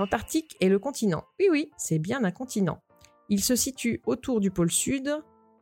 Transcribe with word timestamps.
L'Antarctique 0.00 0.56
est 0.62 0.70
le 0.70 0.78
continent. 0.78 1.24
Oui, 1.38 1.48
oui, 1.50 1.70
c'est 1.76 1.98
bien 1.98 2.24
un 2.24 2.30
continent. 2.30 2.80
Il 3.28 3.44
se 3.44 3.54
situe 3.54 4.00
autour 4.06 4.40
du 4.40 4.50
pôle 4.50 4.70
sud. 4.70 5.14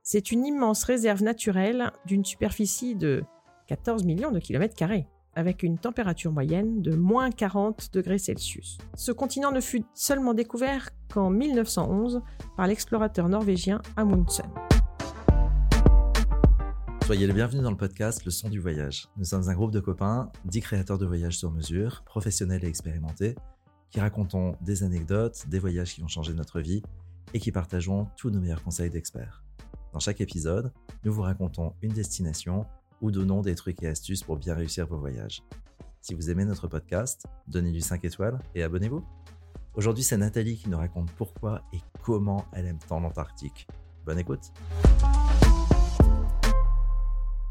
C'est 0.04 0.30
une 0.30 0.46
immense 0.46 0.84
réserve 0.84 1.24
naturelle 1.24 1.90
d'une 2.06 2.24
superficie 2.24 2.94
de 2.94 3.24
14 3.66 4.04
millions 4.04 4.30
de 4.30 4.38
kilomètres 4.38 4.76
carrés, 4.76 5.08
avec 5.34 5.64
une 5.64 5.76
température 5.76 6.30
moyenne 6.30 6.82
de 6.82 6.94
moins 6.94 7.32
40 7.32 7.92
degrés 7.92 8.18
Celsius. 8.18 8.78
Ce 8.94 9.10
continent 9.10 9.50
ne 9.50 9.60
fut 9.60 9.82
seulement 9.92 10.34
découvert 10.34 10.90
qu'en 11.12 11.30
1911 11.30 12.22
par 12.56 12.68
l'explorateur 12.68 13.28
norvégien 13.28 13.82
Amundsen. 13.96 14.46
Soyez 17.06 17.26
les 17.26 17.32
bienvenus 17.32 17.64
dans 17.64 17.70
le 17.70 17.76
podcast 17.76 18.24
Le 18.24 18.30
son 18.30 18.50
du 18.50 18.60
voyage. 18.60 19.08
Nous 19.16 19.24
sommes 19.24 19.48
un 19.48 19.54
groupe 19.54 19.72
de 19.72 19.80
copains, 19.80 20.30
dix 20.44 20.60
créateurs 20.60 20.98
de 20.98 21.06
voyages 21.06 21.38
sur 21.38 21.50
mesure, 21.50 22.04
professionnels 22.04 22.64
et 22.64 22.68
expérimentés, 22.68 23.34
qui 23.90 24.00
racontons 24.00 24.56
des 24.60 24.82
anecdotes, 24.82 25.48
des 25.48 25.58
voyages 25.58 25.94
qui 25.94 26.02
ont 26.02 26.08
changé 26.08 26.34
notre 26.34 26.60
vie 26.60 26.82
et 27.34 27.40
qui 27.40 27.52
partageons 27.52 28.08
tous 28.16 28.30
nos 28.30 28.40
meilleurs 28.40 28.62
conseils 28.62 28.90
d'experts. 28.90 29.42
Dans 29.92 30.00
chaque 30.00 30.20
épisode, 30.20 30.72
nous 31.04 31.12
vous 31.12 31.22
racontons 31.22 31.74
une 31.82 31.92
destination 31.92 32.66
ou 33.00 33.10
donnons 33.10 33.42
des 33.42 33.54
trucs 33.54 33.82
et 33.82 33.88
astuces 33.88 34.22
pour 34.22 34.36
bien 34.36 34.54
réussir 34.54 34.86
vos 34.86 34.98
voyages. 34.98 35.42
Si 36.00 36.14
vous 36.14 36.30
aimez 36.30 36.44
notre 36.44 36.68
podcast, 36.68 37.26
donnez-lui 37.46 37.82
5 37.82 38.04
étoiles 38.04 38.38
et 38.54 38.62
abonnez-vous. 38.62 39.04
Aujourd'hui, 39.74 40.04
c'est 40.04 40.16
Nathalie 40.16 40.56
qui 40.56 40.68
nous 40.68 40.78
raconte 40.78 41.10
pourquoi 41.12 41.62
et 41.72 41.78
comment 42.02 42.46
elle 42.52 42.66
aime 42.66 42.78
tant 42.78 43.00
l'Antarctique. 43.00 43.66
Bonne 44.04 44.18
écoute! 44.18 44.52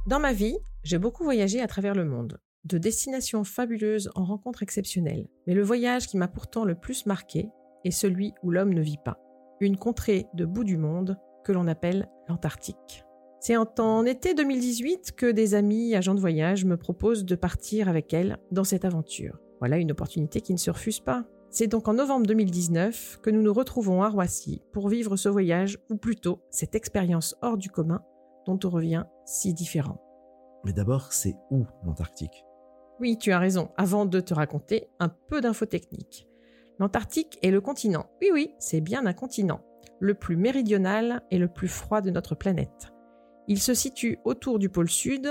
Dans 0.05 0.19
ma 0.19 0.33
vie, 0.33 0.57
j'ai 0.83 0.97
beaucoup 0.97 1.23
voyagé 1.23 1.61
à 1.61 1.67
travers 1.67 1.93
le 1.93 2.05
monde, 2.05 2.39
de 2.67 2.77
destinations 2.77 3.43
fabuleuses 3.43 4.11
en 4.15 4.25
rencontres 4.25 4.63
exceptionnelles. 4.63 5.27
Mais 5.47 5.53
le 5.53 5.63
voyage 5.63 6.07
qui 6.07 6.17
m'a 6.17 6.27
pourtant 6.27 6.65
le 6.65 6.75
plus 6.75 7.05
marqué 7.05 7.49
est 7.83 7.91
celui 7.91 8.33
où 8.43 8.51
l'homme 8.51 8.73
ne 8.73 8.81
vit 8.81 8.99
pas. 9.03 9.19
Une 9.59 9.77
contrée 9.77 10.27
de 10.33 10.45
bout 10.45 10.63
du 10.63 10.77
monde 10.77 11.17
que 11.43 11.51
l'on 11.51 11.67
appelle 11.67 12.07
l'Antarctique. 12.27 13.05
C'est 13.39 13.55
en, 13.55 14.05
été 14.05 14.33
2018 14.33 15.13
que 15.15 15.31
des 15.31 15.53
amis 15.53 15.95
agents 15.95 16.15
de 16.15 16.19
voyage 16.19 16.65
me 16.65 16.75
proposent 16.75 17.23
de 17.23 17.35
partir 17.35 17.87
avec 17.87 18.13
elles 18.13 18.37
dans 18.51 18.63
cette 18.63 18.83
aventure. 18.83 19.39
Voilà 19.59 19.77
une 19.77 19.91
opportunité 19.91 20.41
qui 20.41 20.53
ne 20.53 20.57
se 20.57 20.71
refuse 20.71 20.99
pas. 20.99 21.23
C'est 21.49 21.67
donc 21.67 21.87
en 21.87 21.93
novembre 21.93 22.27
2019 22.27 23.19
que 23.21 23.29
nous 23.29 23.41
nous 23.41 23.53
retrouvons 23.53 24.03
à 24.03 24.09
Roissy 24.09 24.61
pour 24.73 24.89
vivre 24.89 25.15
ce 25.15 25.29
voyage, 25.29 25.77
ou 25.89 25.95
plutôt 25.95 26.41
cette 26.51 26.75
expérience 26.75 27.35
hors 27.41 27.57
du 27.57 27.69
commun 27.69 28.03
dont 28.45 28.59
on 28.63 28.69
revient 28.69 29.05
si 29.25 29.53
différent. 29.53 30.01
Mais 30.65 30.73
d'abord, 30.73 31.13
c'est 31.13 31.35
où 31.49 31.65
l'Antarctique? 31.85 32.43
Oui, 32.99 33.17
tu 33.17 33.31
as 33.31 33.39
raison. 33.39 33.69
Avant 33.77 34.05
de 34.05 34.19
te 34.19 34.33
raconter, 34.33 34.87
un 34.99 35.09
peu 35.09 35.39
d'infos 35.39 35.67
techniques. 35.67 36.27
L'Antarctique 36.79 37.37
est 37.43 37.51
le 37.51 37.61
continent. 37.61 38.07
Oui, 38.21 38.29
oui, 38.33 38.51
c'est 38.59 38.81
bien 38.81 39.05
un 39.05 39.13
continent. 39.13 39.61
Le 39.99 40.13
plus 40.13 40.35
méridional 40.35 41.21
et 41.31 41.37
le 41.37 41.47
plus 41.47 41.67
froid 41.67 42.01
de 42.01 42.09
notre 42.09 42.35
planète. 42.35 42.93
Il 43.47 43.59
se 43.59 43.73
situe 43.73 44.17
autour 44.25 44.59
du 44.59 44.69
pôle 44.69 44.89
sud 44.89 45.29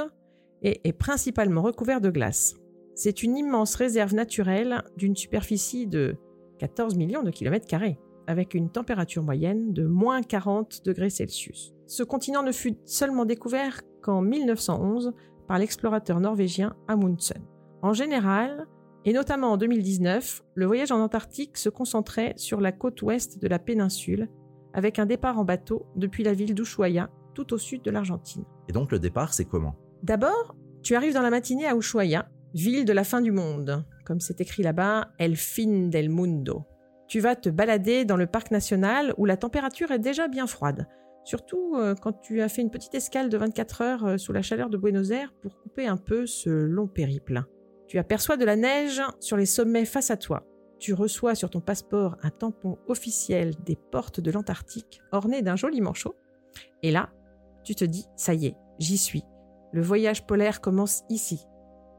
et 0.62 0.80
est 0.84 0.92
principalement 0.92 1.62
recouvert 1.62 2.00
de 2.00 2.10
glace. 2.10 2.54
C'est 2.94 3.22
une 3.22 3.36
immense 3.36 3.74
réserve 3.74 4.14
naturelle 4.14 4.82
d'une 4.96 5.16
superficie 5.16 5.86
de 5.86 6.16
14 6.58 6.96
millions 6.96 7.22
de 7.22 7.30
kilomètres 7.30 7.66
carrés, 7.66 7.98
avec 8.26 8.54
une 8.54 8.70
température 8.70 9.22
moyenne 9.22 9.72
de 9.72 9.86
moins 9.86 10.22
40 10.22 10.84
degrés 10.84 11.10
Celsius. 11.10 11.74
Ce 11.86 12.02
continent 12.02 12.42
ne 12.42 12.52
fut 12.52 12.78
seulement 12.84 13.24
découvert 13.24 13.82
qu'en 14.02 14.22
1911 14.22 15.12
par 15.46 15.58
l'explorateur 15.58 16.20
norvégien 16.20 16.74
Amundsen. 16.88 17.42
En 17.86 17.92
général, 17.92 18.66
et 19.04 19.12
notamment 19.12 19.52
en 19.52 19.56
2019, 19.56 20.42
le 20.56 20.66
voyage 20.66 20.90
en 20.90 20.98
Antarctique 20.98 21.56
se 21.56 21.68
concentrait 21.68 22.34
sur 22.36 22.60
la 22.60 22.72
côte 22.72 23.00
ouest 23.02 23.40
de 23.40 23.46
la 23.46 23.60
péninsule, 23.60 24.28
avec 24.74 24.98
un 24.98 25.06
départ 25.06 25.38
en 25.38 25.44
bateau 25.44 25.86
depuis 25.94 26.24
la 26.24 26.32
ville 26.32 26.52
d'Ushuaia, 26.52 27.10
tout 27.32 27.54
au 27.54 27.58
sud 27.58 27.82
de 27.82 27.92
l'Argentine. 27.92 28.42
Et 28.68 28.72
donc 28.72 28.90
le 28.90 28.98
départ, 28.98 29.32
c'est 29.32 29.44
comment? 29.44 29.76
D'abord, 30.02 30.56
tu 30.82 30.96
arrives 30.96 31.14
dans 31.14 31.22
la 31.22 31.30
matinée 31.30 31.68
à 31.68 31.76
Ushuaia, 31.76 32.28
ville 32.54 32.86
de 32.86 32.92
la 32.92 33.04
fin 33.04 33.20
du 33.20 33.30
monde, 33.30 33.84
comme 34.04 34.18
c'est 34.18 34.40
écrit 34.40 34.64
là-bas, 34.64 35.12
El 35.20 35.36
fin 35.36 35.86
del 35.86 36.10
mundo. 36.10 36.64
Tu 37.06 37.20
vas 37.20 37.36
te 37.36 37.50
balader 37.50 38.04
dans 38.04 38.16
le 38.16 38.26
parc 38.26 38.50
national 38.50 39.14
où 39.16 39.26
la 39.26 39.36
température 39.36 39.92
est 39.92 40.00
déjà 40.00 40.26
bien 40.26 40.48
froide, 40.48 40.88
Surtout 41.22 41.74
euh, 41.74 41.96
quand 42.00 42.20
tu 42.20 42.40
as 42.40 42.48
fait 42.48 42.62
une 42.62 42.70
petite 42.70 42.94
escale 42.94 43.28
de 43.28 43.36
24 43.36 43.80
heures 43.82 44.04
euh, 44.04 44.16
sous 44.16 44.32
la 44.32 44.42
chaleur 44.42 44.70
de 44.70 44.76
Buenos 44.76 45.10
Aires 45.10 45.34
pour 45.42 45.60
couper 45.60 45.86
un 45.86 45.96
peu 45.96 46.24
ce 46.24 46.50
long 46.50 46.86
périple. 46.86 47.44
Tu 47.86 47.98
aperçois 47.98 48.36
de 48.36 48.44
la 48.44 48.56
neige 48.56 49.02
sur 49.20 49.36
les 49.36 49.46
sommets 49.46 49.84
face 49.84 50.10
à 50.10 50.16
toi. 50.16 50.44
Tu 50.78 50.92
reçois 50.92 51.34
sur 51.34 51.50
ton 51.50 51.60
passeport 51.60 52.16
un 52.22 52.30
tampon 52.30 52.78
officiel 52.88 53.54
des 53.64 53.76
portes 53.76 54.20
de 54.20 54.30
l'Antarctique 54.30 55.00
orné 55.12 55.42
d'un 55.42 55.56
joli 55.56 55.80
manchot. 55.80 56.14
Et 56.82 56.90
là, 56.90 57.10
tu 57.64 57.74
te 57.74 57.84
dis, 57.84 58.06
ça 58.16 58.34
y 58.34 58.46
est, 58.46 58.56
j'y 58.78 58.98
suis. 58.98 59.24
Le 59.72 59.82
voyage 59.82 60.26
polaire 60.26 60.60
commence 60.60 61.02
ici. 61.08 61.46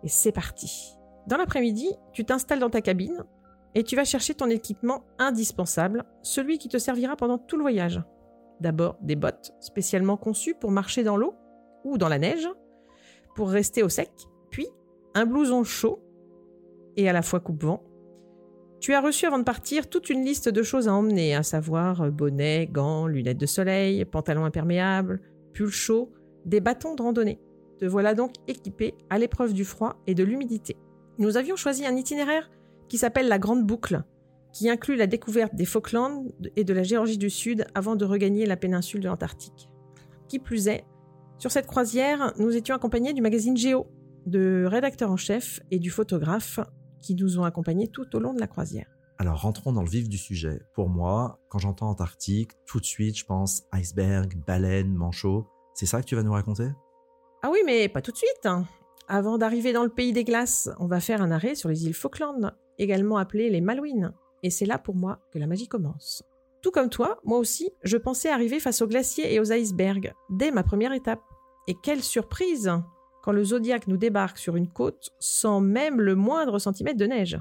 Et 0.04 0.10
c'est 0.10 0.32
parti. 0.32 0.98
Dans 1.28 1.38
l'après-midi, 1.38 1.90
tu 2.14 2.24
t'installes 2.24 2.60
dans 2.60 2.70
ta 2.70 2.82
cabine 2.82 3.24
et 3.76 3.84
tu 3.84 3.96
vas 3.96 4.06
chercher 4.06 4.34
ton 4.34 4.50
équipement 4.50 5.04
indispensable, 5.20 6.06
celui 6.22 6.58
qui 6.58 6.70
te 6.70 6.78
servira 6.78 7.16
pendant 7.16 7.38
tout 7.38 7.58
le 7.58 7.64
voyage. 7.64 8.02
D'abord 8.60 8.98
des 9.02 9.16
bottes 9.16 9.54
spécialement 9.60 10.18
conçues 10.18 10.56
pour 10.56 10.72
marcher 10.72 11.04
dans 11.04 11.18
l'eau 11.18 11.36
ou 11.84 11.98
dans 11.98 12.10
la 12.10 12.18
neige, 12.18 12.48
pour 13.36 13.50
rester 13.50 13.84
au 13.84 13.90
sec, 13.90 14.10
un 15.18 15.26
blouson 15.26 15.64
chaud 15.64 16.00
et 16.96 17.10
à 17.10 17.14
la 17.14 17.24
fois 17.24 17.40
coupe-vent. 17.40 17.84
Tu 18.80 18.94
as 18.94 19.02
reçu 19.02 19.26
avant 19.26 19.40
de 19.40 19.44
partir 19.44 19.90
toute 19.90 20.12
une 20.12 20.24
liste 20.24 20.48
de 20.48 20.62
choses 20.62 20.88
à 20.88 20.94
emmener, 20.94 21.34
à 21.34 21.42
savoir 21.42 22.12
bonnet, 22.12 22.70
gants, 22.72 23.08
lunettes 23.08 23.40
de 23.40 23.48
soleil, 23.48 24.06
pantalon 24.06 24.46
imperméable, 24.46 25.20
pull 25.56 25.70
chaud, 25.70 26.12
des 26.46 26.60
bâtons 26.60 26.94
de 26.94 27.02
randonnée. 27.02 27.40
Te 27.80 27.86
voilà 27.86 28.14
donc 28.14 28.34
équipé 28.48 28.94
à 29.10 29.18
l'épreuve 29.18 29.54
du 29.54 29.66
froid 29.66 30.00
et 30.06 30.14
de 30.14 30.24
l'humidité. 30.24 30.76
Nous 31.18 31.36
avions 31.36 31.56
choisi 31.56 31.84
un 31.88 31.96
itinéraire 31.96 32.52
qui 32.88 33.00
s'appelle 33.00 33.28
la 33.28 33.40
Grande 33.40 33.66
Boucle, 33.66 34.04
qui 34.54 34.70
inclut 34.70 34.98
la 34.98 35.08
découverte 35.08 35.56
des 35.56 35.66
Falklands 35.66 36.26
et 36.56 36.64
de 36.64 36.74
la 36.74 36.84
Géorgie 36.84 37.18
du 37.18 37.32
Sud 37.32 37.66
avant 37.74 37.96
de 37.96 38.06
regagner 38.06 38.46
la 38.46 38.56
péninsule 38.56 39.02
de 39.02 39.08
l'Antarctique. 39.08 39.68
Qui 40.28 40.38
plus 40.38 40.68
est, 40.68 40.86
sur 41.40 41.50
cette 41.50 41.68
croisière, 41.68 42.34
nous 42.38 42.56
étions 42.56 42.76
accompagnés 42.76 43.14
du 43.14 43.22
magazine 43.22 43.58
Géo, 43.58 43.88
de 44.28 44.66
rédacteur 44.68 45.10
en 45.10 45.18
chef 45.18 45.60
et 45.72 45.80
du 45.80 45.90
photographe 45.90 46.60
qui 47.02 47.16
nous 47.16 47.40
ont 47.40 47.44
accompagnés 47.44 47.88
tout 47.88 48.16
au 48.16 48.20
long 48.20 48.34
de 48.34 48.40
la 48.40 48.48
croisière. 48.48 48.88
Alors 49.18 49.42
rentrons 49.42 49.72
dans 49.72 49.82
le 49.82 49.90
vif 49.90 50.10
du 50.10 50.18
sujet. 50.18 50.62
Pour 50.74 50.90
moi, 50.90 51.40
quand 51.50 51.58
j'entends 51.58 51.90
Antarctique, 51.90 52.52
tout 52.66 52.80
de 52.80 52.86
suite 52.86 53.18
je 53.18 53.26
pense 53.26 53.64
iceberg, 53.74 54.36
baleine, 54.46 54.94
manchot. 54.94 55.48
C'est 55.74 55.86
ça 55.86 56.02
que 56.02 56.06
tu 56.06 56.16
vas 56.16 56.24
nous 56.24 56.34
raconter? 56.34 56.70
Ah 57.42 57.50
oui, 57.52 57.60
mais 57.66 57.88
pas 57.88 58.02
tout 58.02 58.12
de 58.12 58.18
suite. 58.18 58.46
Hein. 58.46 58.66
Avant 59.08 59.38
d'arriver 59.38 59.74
dans 59.74 59.84
le 59.84 59.90
pays 59.90 60.12
des 60.12 60.24
glaces, 60.24 60.70
on 60.80 60.88
va 60.88 61.00
faire 61.00 61.22
un 61.22 61.32
arrêt 61.32 61.56
sur 61.56 61.70
les 61.70 61.86
îles 61.86 61.94
Falkland, 61.94 62.54
également 62.78 63.18
appelées 63.18 63.50
les 63.50 63.62
Malouines, 63.62 64.14
et 64.44 64.50
c'est 64.50 64.66
là 64.66 64.78
pour 64.78 64.96
moi 64.96 65.20
que 65.32 65.40
la 65.40 65.48
magie 65.48 65.68
commence. 65.68 66.24
Tout 66.62 66.72
comme 66.72 66.90
toi, 66.90 67.20
moi 67.24 67.38
aussi, 67.38 67.72
je 67.84 67.98
pensais 67.98 68.30
arriver 68.30 68.60
face 68.60 68.82
aux 68.82 68.88
glaciers 68.88 69.34
et 69.34 69.40
aux 69.40 69.54
icebergs 69.54 70.14
dès 70.30 70.52
ma 70.52 70.64
première 70.64 70.92
étape. 70.92 71.22
Et 71.68 71.76
quelle 71.82 72.04
surprise 72.04 72.72
quand 73.28 73.34
le 73.34 73.44
zodiaque 73.44 73.88
nous 73.88 73.98
débarque 73.98 74.38
sur 74.38 74.56
une 74.56 74.70
côte 74.70 75.10
sans 75.20 75.60
même 75.60 76.00
le 76.00 76.16
moindre 76.16 76.60
centimètre 76.60 76.98
de 76.98 77.08
neige. 77.08 77.38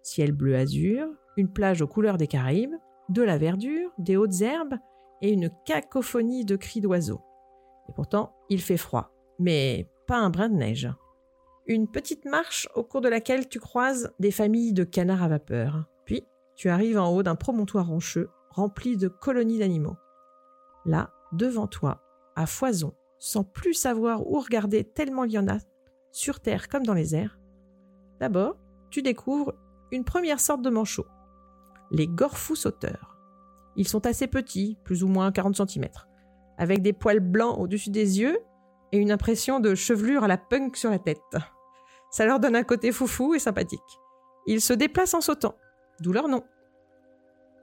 Ciel 0.00 0.32
bleu 0.32 0.56
azur, 0.56 1.06
une 1.36 1.52
plage 1.52 1.82
aux 1.82 1.86
couleurs 1.86 2.16
des 2.16 2.26
Caraïbes, 2.26 2.74
de 3.10 3.20
la 3.20 3.36
verdure, 3.36 3.90
des 3.98 4.16
hautes 4.16 4.40
herbes 4.40 4.76
et 5.20 5.30
une 5.30 5.50
cacophonie 5.66 6.46
de 6.46 6.56
cris 6.56 6.80
d'oiseaux. 6.80 7.20
Et 7.90 7.92
pourtant, 7.92 8.34
il 8.48 8.62
fait 8.62 8.78
froid, 8.78 9.10
mais 9.38 9.86
pas 10.06 10.16
un 10.16 10.30
brin 10.30 10.48
de 10.48 10.54
neige. 10.54 10.88
Une 11.66 11.86
petite 11.86 12.24
marche 12.24 12.66
au 12.74 12.82
cours 12.82 13.02
de 13.02 13.10
laquelle 13.10 13.46
tu 13.46 13.60
croises 13.60 14.14
des 14.18 14.30
familles 14.30 14.72
de 14.72 14.84
canards 14.84 15.22
à 15.22 15.28
vapeur, 15.28 15.84
tu 16.56 16.70
arrives 16.70 16.98
en 16.98 17.14
haut 17.14 17.22
d'un 17.22 17.34
promontoire 17.34 17.86
rocheux 17.86 18.30
rempli 18.48 18.96
de 18.96 19.08
colonies 19.08 19.58
d'animaux. 19.58 19.98
Là, 20.86 21.10
devant 21.32 21.66
toi, 21.66 22.00
à 22.34 22.46
foison, 22.46 22.94
sans 23.18 23.44
plus 23.44 23.74
savoir 23.74 24.26
où 24.26 24.38
regarder 24.38 24.84
tellement 24.84 25.24
il 25.24 25.32
y 25.32 25.38
en 25.38 25.48
a, 25.48 25.58
sur 26.12 26.40
terre 26.40 26.68
comme 26.68 26.84
dans 26.84 26.94
les 26.94 27.14
airs, 27.14 27.38
d'abord, 28.20 28.56
tu 28.90 29.02
découvres 29.02 29.52
une 29.92 30.04
première 30.04 30.40
sorte 30.40 30.62
de 30.62 30.70
manchot, 30.70 31.06
les 31.90 32.06
gorfous 32.06 32.56
sauteurs. 32.56 33.16
Ils 33.76 33.88
sont 33.88 34.06
assez 34.06 34.26
petits, 34.26 34.78
plus 34.84 35.04
ou 35.04 35.08
moins 35.08 35.30
40 35.30 35.56
cm, 35.68 35.86
avec 36.58 36.82
des 36.82 36.92
poils 36.92 37.20
blancs 37.20 37.58
au-dessus 37.58 37.90
des 37.90 38.20
yeux 38.20 38.38
et 38.92 38.98
une 38.98 39.12
impression 39.12 39.60
de 39.60 39.74
chevelure 39.74 40.24
à 40.24 40.28
la 40.28 40.38
punk 40.38 40.76
sur 40.76 40.90
la 40.90 40.98
tête. 40.98 41.20
Ça 42.10 42.24
leur 42.24 42.40
donne 42.40 42.56
un 42.56 42.62
côté 42.62 42.92
foufou 42.92 43.34
et 43.34 43.38
sympathique. 43.38 43.80
Ils 44.46 44.60
se 44.60 44.72
déplacent 44.72 45.14
en 45.14 45.20
sautant, 45.20 45.56
d'où 46.00 46.12
leur 46.12 46.28
nom. 46.28 46.44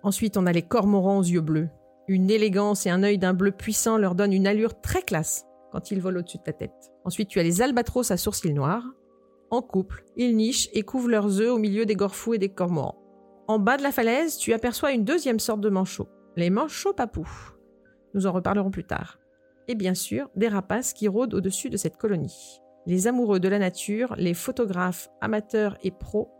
Ensuite, 0.04 0.38
on 0.38 0.46
a 0.46 0.52
les 0.52 0.62
cormorans 0.62 1.18
aux 1.18 1.24
yeux 1.24 1.42
bleus. 1.42 1.70
Une 2.08 2.30
élégance 2.30 2.86
et 2.86 2.90
un 2.90 3.02
œil 3.04 3.18
d'un 3.18 3.34
bleu 3.34 3.52
puissant 3.52 3.98
leur 3.98 4.14
donnent 4.14 4.34
une 4.34 4.48
allure 4.48 4.82
très 4.82 5.02
classe 5.02 5.46
quand 5.72 5.90
ils 5.90 6.02
volent 6.02 6.20
au-dessus 6.20 6.38
de 6.38 6.44
ta 6.44 6.54
tête. 6.54 6.92
Ensuite, 7.06 7.30
tu 7.30 7.40
as 7.40 7.44
les 7.44 7.62
albatros 7.62 8.12
à 8.12 8.18
sourcils 8.18 8.54
noirs. 8.54 8.86
En 9.50 9.62
couple, 9.62 10.04
ils 10.18 10.36
nichent 10.36 10.70
et 10.74 10.84
couvrent 10.84 11.10
leurs 11.10 11.40
œufs 11.40 11.52
au 11.52 11.58
milieu 11.58 11.86
des 11.86 11.96
gorfous 11.96 12.34
et 12.34 12.40
des 12.40 12.50
cormorans. 12.50 13.00
En 13.48 13.58
bas 13.58 13.78
de 13.78 13.84
la 13.84 13.92
falaise, 13.92 14.38
tu 14.38 14.54
aperçois 14.54 14.92
une 14.92 15.06
deuxième 15.06 15.40
sorte 15.40 15.62
de 15.62 15.70
manchots, 15.70 16.10
les 16.36 16.50
manchots 16.50 16.94
papous. 16.94 17.56
Nous 18.14 18.28
en 18.28 18.32
reparlerons 18.32 18.72
plus 18.72 18.86
tard. 18.86 19.20
Et 19.68 19.76
bien 19.76 19.94
sûr, 19.94 20.30
des 20.36 20.50
rapaces 20.50 20.94
qui 20.94 21.08
rôdent 21.08 21.34
au-dessus 21.34 21.70
de 21.70 21.78
cette 21.78 21.98
colonie. 21.98 22.60
Les 22.86 23.08
amoureux 23.08 23.40
de 23.40 23.48
la 23.48 23.60
nature, 23.60 24.14
les 24.18 24.34
photographes, 24.34 25.10
amateurs 25.22 25.78
et 25.84 25.92
pros 25.92 26.33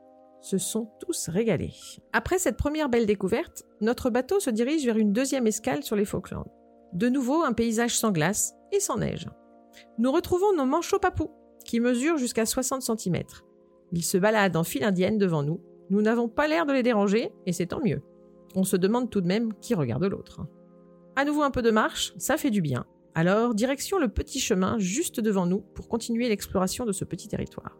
se 0.44 0.58
sont 0.58 0.92
tous 1.00 1.30
régalés. 1.30 1.74
Après 2.12 2.38
cette 2.38 2.58
première 2.58 2.90
belle 2.90 3.06
découverte, 3.06 3.64
notre 3.82 4.10
bateau 4.10 4.40
se 4.40 4.50
dirige 4.50 4.86
vers 4.86 4.98
une 4.98 5.14
deuxième 5.14 5.48
escale 5.48 5.84
sur 5.84 5.96
les 5.96 6.06
Falklands. 6.06 6.52
De 6.92 7.10
nouveau, 7.10 7.42
un 7.44 7.54
paysage 7.54 7.98
sans 7.98 8.12
glace 8.12 8.54
et 8.72 8.80
sans 8.80 8.98
neige. 8.98 9.28
Nous 9.98 10.12
retrouvons 10.12 10.54
nos 10.56 10.66
manchots 10.66 11.00
papous, 11.00 11.32
qui 11.66 11.80
mesurent 11.80 12.18
jusqu'à 12.18 12.46
60 12.46 12.82
cm. 12.82 13.24
Ils 13.94 14.04
se 14.04 14.18
baladent 14.18 14.58
en 14.58 14.64
file 14.64 14.84
indienne 14.84 15.18
devant 15.18 15.44
nous. 15.44 15.62
Nous 15.90 16.02
n'avons 16.02 16.28
pas 16.28 16.48
l'air 16.48 16.66
de 16.66 16.74
les 16.74 16.84
déranger, 16.84 17.32
et 17.46 17.54
c'est 17.54 17.68
tant 17.68 17.82
mieux. 17.82 18.02
On 18.56 18.64
se 18.64 18.76
demande 18.76 19.10
tout 19.10 19.22
de 19.22 19.28
même 19.28 19.54
qui 19.62 19.76
regarde 19.76 20.04
l'autre. 20.04 20.42
À 21.16 21.26
nouveau 21.26 21.42
un 21.42 21.52
peu 21.52 21.62
de 21.62 21.72
marche, 21.72 22.14
ça 22.18 22.38
fait 22.38 22.52
du 22.52 22.62
bien. 22.62 22.86
Alors, 23.16 23.56
direction 23.56 23.98
le 23.98 24.10
petit 24.10 24.40
chemin 24.40 24.78
juste 24.78 25.20
devant 25.20 25.46
nous 25.46 25.62
pour 25.62 25.88
continuer 25.88 26.28
l'exploration 26.28 26.86
de 26.86 26.92
ce 26.92 27.06
petit 27.06 27.28
territoire. 27.28 27.78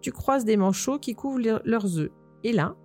Tu 0.00 0.12
croises 0.12 0.44
des 0.44 0.56
manchots 0.56 0.98
qui 0.98 1.14
couvrent 1.14 1.60
leurs 1.64 1.98
œufs, 1.98 2.10
et 2.42 2.52
là, 2.52 2.76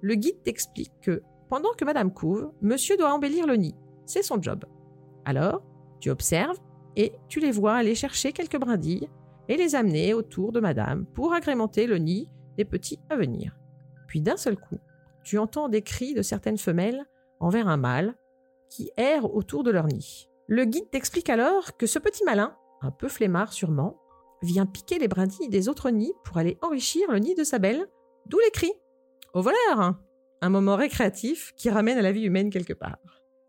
le 0.00 0.14
guide 0.14 0.42
t'explique 0.42 0.92
que, 1.00 1.22
pendant 1.48 1.72
que 1.72 1.84
Madame 1.84 2.12
couve, 2.12 2.52
Monsieur 2.60 2.96
doit 2.96 3.12
embellir 3.12 3.46
le 3.46 3.56
nid. 3.56 3.74
C'est 4.04 4.22
son 4.22 4.40
job. 4.42 4.64
Alors, 5.24 5.62
tu 6.00 6.10
observes 6.10 6.58
et 6.96 7.12
tu 7.28 7.40
les 7.40 7.50
vois 7.50 7.74
aller 7.74 7.94
chercher 7.94 8.32
quelques 8.32 8.58
brindilles 8.58 9.08
et 9.48 9.56
les 9.56 9.74
amener 9.74 10.14
autour 10.14 10.52
de 10.52 10.60
Madame 10.60 11.06
pour 11.06 11.32
agrémenter 11.32 11.86
le 11.86 11.98
nid 11.98 12.28
des 12.56 12.64
petits 12.64 13.00
à 13.08 13.16
venir. 13.16 13.56
Puis 14.06 14.20
d'un 14.20 14.36
seul 14.36 14.56
coup, 14.56 14.78
tu 15.22 15.38
entends 15.38 15.68
des 15.68 15.82
cris 15.82 16.14
de 16.14 16.22
certaines 16.22 16.58
femelles 16.58 17.04
envers 17.40 17.68
un 17.68 17.76
mâle 17.76 18.14
qui 18.68 18.90
erre 18.96 19.34
autour 19.34 19.64
de 19.64 19.70
leur 19.70 19.86
nid. 19.86 20.28
Le 20.46 20.64
guide 20.64 20.90
t'explique 20.90 21.30
alors 21.30 21.76
que 21.76 21.86
ce 21.86 21.98
petit 21.98 22.24
malin, 22.24 22.54
un 22.82 22.90
peu 22.90 23.08
flemmard 23.08 23.52
sûrement, 23.52 23.98
vient 24.42 24.66
piquer 24.66 24.98
les 24.98 25.08
brindilles 25.08 25.48
des 25.48 25.68
autres 25.68 25.90
nids 25.90 26.14
pour 26.24 26.38
aller 26.38 26.58
enrichir 26.62 27.10
le 27.10 27.18
nid 27.18 27.34
de 27.34 27.44
sa 27.44 27.58
belle, 27.58 27.86
d'où 28.26 28.38
les 28.38 28.50
cris. 28.50 28.72
Au 29.32 29.42
voleur 29.42 29.94
Un 30.40 30.48
moment 30.48 30.76
récréatif 30.76 31.52
qui 31.56 31.70
ramène 31.70 31.98
à 31.98 32.02
la 32.02 32.12
vie 32.12 32.24
humaine 32.24 32.50
quelque 32.50 32.72
part. 32.72 32.98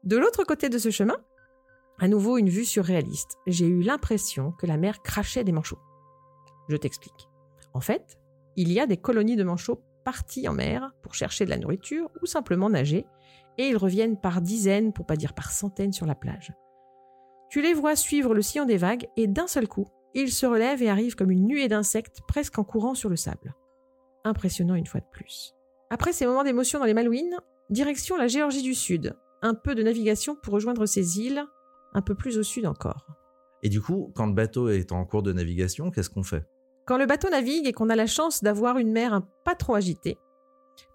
De 0.04 0.18
l'autre 0.18 0.44
côté 0.44 0.70
de 0.70 0.78
ce 0.78 0.90
chemin, 0.90 1.18
à 1.98 2.08
nouveau 2.08 2.38
une 2.38 2.50
vue 2.50 2.66
surréaliste. 2.66 3.38
J'ai 3.48 3.68
eu 3.68 3.82
l'impression 3.82 4.52
que 4.52 4.66
la 4.66 4.78
mer 4.78 5.02
crachait 5.02 5.44
des 5.44 5.52
manchots. 5.52 5.80
Je 6.70 6.76
t'explique. 6.76 7.30
En 7.74 7.82
fait, 7.82 8.18
il 8.56 8.72
y 8.72 8.80
a 8.80 8.88
des 8.88 8.98
colonies 8.98 9.36
de 9.36 9.44
manchots 9.44 9.82
partis 10.04 10.48
en 10.48 10.54
mer 10.54 10.94
pour 11.02 11.16
chercher 11.16 11.46
de 11.46 11.50
la 11.50 11.58
nourriture 11.58 12.10
ou 12.22 12.26
simplement 12.26 12.70
nager, 12.70 13.06
et 13.58 13.70
ils 13.70 13.78
reviennent 13.78 14.20
par 14.20 14.42
dizaines, 14.42 14.94
pour 14.94 15.06
pas 15.06 15.16
dire 15.16 15.34
par 15.34 15.52
centaines, 15.52 15.94
sur 15.94 16.06
la 16.06 16.16
plage. 16.16 16.54
Tu 17.50 17.62
les 17.62 17.74
vois 17.74 17.96
suivre 17.96 18.34
le 18.34 18.42
sillon 18.42 18.66
des 18.66 18.78
vagues 18.78 19.08
et 19.16 19.28
d'un 19.28 19.48
seul 19.48 19.68
coup, 19.68 19.88
ils 20.16 20.32
se 20.32 20.46
relèvent 20.46 20.82
et 20.82 20.90
arrivent 20.90 21.16
comme 21.16 21.32
une 21.32 21.46
nuée 21.46 21.68
d'insectes 21.68 22.22
presque 22.28 22.58
en 22.58 22.64
courant 22.64 22.96
sur 22.96 23.10
le 23.10 23.16
sable. 23.16 23.54
Impressionnant 24.24 24.76
une 24.76 24.88
fois 24.88 25.02
de 25.02 25.06
plus. 25.12 25.54
Après 25.90 26.14
ces 26.14 26.26
moments 26.26 26.44
d'émotion 26.44 26.80
dans 26.80 26.86
les 26.86 26.94
Malouines, 26.94 27.38
direction 27.70 28.18
la 28.18 28.28
Géorgie 28.28 28.64
du 28.64 28.74
Sud. 28.74 29.16
Un 29.42 29.54
peu 29.54 29.76
de 29.76 29.84
navigation 29.84 30.36
pour 30.36 30.54
rejoindre 30.54 30.86
ces 30.86 31.20
îles, 31.20 31.46
un 31.94 32.02
peu 32.02 32.16
plus 32.16 32.38
au 32.38 32.44
sud 32.44 32.66
encore. 32.66 33.06
Et 33.62 33.70
du 33.70 33.82
coup, 33.82 34.12
quand 34.16 34.26
le 34.26 34.34
bateau 34.34 34.70
est 34.70 34.92
en 34.92 35.06
cours 35.06 35.24
de 35.24 35.34
navigation, 35.34 35.92
qu'est-ce 35.92 36.10
qu'on 36.10 36.24
fait? 36.24 36.46
Quand 36.86 36.98
le 36.98 37.06
bateau 37.06 37.30
navigue 37.30 37.68
et 37.68 37.74
qu'on 37.74 37.90
a 37.90 37.96
la 37.96 38.06
chance 38.06 38.44
d'avoir 38.44 38.78
une 38.78 38.92
mer 38.92 39.22
pas 39.44 39.56
trop 39.56 39.76
agitée, 39.76 40.18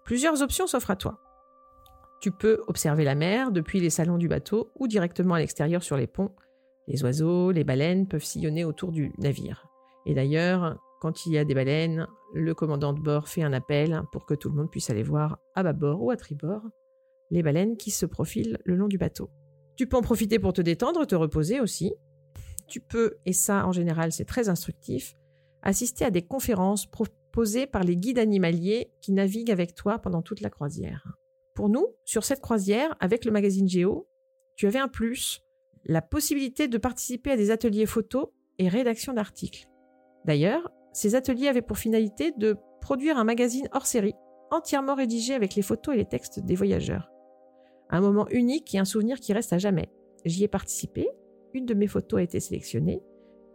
plusieurs 0.05 0.41
options 0.41 0.67
s'offrent 0.67 0.91
à 0.91 0.95
toi. 0.95 1.19
Tu 2.21 2.31
peux 2.31 2.61
observer 2.67 3.03
la 3.03 3.15
mer 3.15 3.51
depuis 3.51 3.79
les 3.79 3.89
salons 3.89 4.17
du 4.17 4.27
bateau 4.27 4.71
ou 4.79 4.87
directement 4.87 5.33
à 5.33 5.39
l'extérieur 5.39 5.83
sur 5.83 5.97
les 5.97 6.07
ponts. 6.07 6.33
Les 6.87 7.03
oiseaux, 7.03 7.51
les 7.51 7.63
baleines 7.63 8.07
peuvent 8.07 8.23
sillonner 8.23 8.65
autour 8.65 8.91
du 8.91 9.11
navire. 9.17 9.67
Et 10.05 10.13
d'ailleurs, 10.13 10.79
quand 10.99 11.25
il 11.25 11.33
y 11.33 11.37
a 11.37 11.45
des 11.45 11.53
baleines, 11.53 12.07
le 12.33 12.53
commandant 12.53 12.93
de 12.93 13.01
bord 13.01 13.27
fait 13.27 13.43
un 13.43 13.53
appel 13.53 14.01
pour 14.11 14.25
que 14.25 14.33
tout 14.33 14.49
le 14.49 14.55
monde 14.55 14.69
puisse 14.69 14.89
aller 14.89 15.03
voir 15.03 15.39
à 15.55 15.63
bâbord 15.63 16.01
ou 16.01 16.11
à 16.11 16.17
tribord 16.17 16.63
les 17.31 17.43
baleines 17.43 17.77
qui 17.77 17.91
se 17.91 18.05
profilent 18.05 18.59
le 18.65 18.75
long 18.75 18.87
du 18.87 18.97
bateau. 18.97 19.29
Tu 19.75 19.87
peux 19.87 19.97
en 19.97 20.01
profiter 20.01 20.37
pour 20.37 20.53
te 20.53 20.61
détendre, 20.61 21.07
te 21.07 21.15
reposer 21.15 21.59
aussi. 21.59 21.93
Tu 22.67 22.81
peux, 22.81 23.17
et 23.25 23.33
ça 23.33 23.65
en 23.65 23.71
général 23.71 24.11
c'est 24.11 24.25
très 24.25 24.49
instructif, 24.49 25.15
assister 25.61 26.05
à 26.05 26.11
des 26.11 26.21
conférences 26.21 26.85
proposées 26.85 27.67
par 27.67 27.83
les 27.83 27.97
guides 27.97 28.19
animaliers 28.19 28.91
qui 29.01 29.11
naviguent 29.11 29.51
avec 29.51 29.75
toi 29.75 29.99
pendant 29.99 30.21
toute 30.21 30.41
la 30.41 30.49
croisière. 30.49 31.17
Pour 31.53 31.69
nous, 31.69 31.87
sur 32.05 32.23
cette 32.23 32.41
croisière, 32.41 32.95
avec 32.99 33.25
le 33.25 33.31
magazine 33.31 33.67
Géo, 33.67 34.07
tu 34.55 34.67
avais 34.67 34.79
un 34.79 34.87
plus, 34.87 35.41
la 35.85 36.01
possibilité 36.01 36.67
de 36.67 36.77
participer 36.77 37.31
à 37.31 37.37
des 37.37 37.51
ateliers 37.51 37.85
photo 37.85 38.33
et 38.59 38.67
rédaction 38.67 39.13
d'articles. 39.13 39.67
D'ailleurs, 40.25 40.71
ces 40.93 41.15
ateliers 41.15 41.47
avaient 41.47 41.61
pour 41.61 41.77
finalité 41.77 42.31
de 42.37 42.57
produire 42.81 43.17
un 43.17 43.23
magazine 43.23 43.69
hors 43.73 43.85
série, 43.85 44.15
entièrement 44.51 44.95
rédigé 44.95 45.33
avec 45.33 45.55
les 45.55 45.61
photos 45.61 45.95
et 45.95 45.97
les 45.97 46.05
textes 46.05 46.39
des 46.39 46.55
voyageurs. 46.55 47.09
Un 47.89 48.01
moment 48.01 48.27
unique 48.29 48.73
et 48.75 48.79
un 48.79 48.85
souvenir 48.85 49.19
qui 49.19 49.33
reste 49.33 49.53
à 49.53 49.57
jamais. 49.57 49.89
J'y 50.25 50.43
ai 50.43 50.47
participé, 50.47 51.09
une 51.53 51.65
de 51.65 51.73
mes 51.73 51.87
photos 51.87 52.19
a 52.19 52.23
été 52.23 52.39
sélectionnée, 52.39 53.01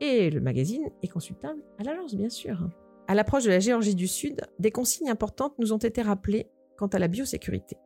et 0.01 0.31
le 0.31 0.41
magazine 0.41 0.91
est 1.03 1.09
consultable 1.09 1.63
à 1.79 1.85
l'agence, 1.85 2.15
bien 2.15 2.29
sûr. 2.29 2.69
À 3.09 3.15
l'approche 3.15 3.45
de 3.45 3.51
la 3.51 3.61
Géorgie 3.61 3.95
du 3.95 4.09
Sud, 4.09 4.41
des 4.59 4.71
consignes 4.71 5.11
importantes 5.11 5.55
nous 5.59 5.73
ont 5.73 5.79
été 5.79 6.03
rappelées 6.03 6.51
quant 6.77 6.89
à 6.89 6.99
la 6.99 7.09
biosécurité. 7.09 7.77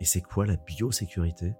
Et 0.00 0.04
c'est 0.04 0.22
quoi 0.22 0.46
la 0.46 0.56
biosécurité? 0.56 1.52